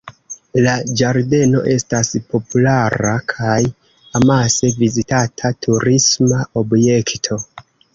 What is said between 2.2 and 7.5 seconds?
populara kaj amase vizitata turisma objekto.